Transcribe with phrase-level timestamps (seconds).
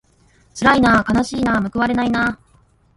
[0.55, 2.39] つらいなあかなしいなあむくわれないなあ